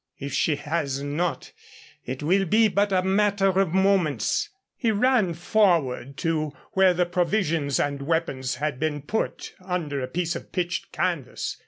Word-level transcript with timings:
"If 0.17 0.33
she 0.33 0.55
has 0.55 1.03
not, 1.03 1.51
it 2.05 2.23
will 2.23 2.45
be 2.45 2.67
but 2.69 2.91
a 2.91 3.03
matter 3.03 3.59
of 3.61 3.71
moments." 3.71 4.49
He 4.75 4.89
ran 4.89 5.35
forward 5.35 6.17
to 6.25 6.53
where 6.71 6.95
the 6.95 7.05
provisions 7.05 7.79
and 7.79 8.01
weapons 8.01 8.55
had 8.55 8.79
been 8.79 9.03
put 9.03 9.53
under 9.63 10.01
a 10.01 10.07
piece 10.07 10.35
of 10.35 10.51
pitched 10.51 10.91
canvas. 10.91 11.57